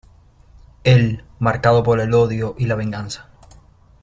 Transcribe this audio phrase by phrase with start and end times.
[0.83, 3.29] Él, marcado por el odio y la venganza.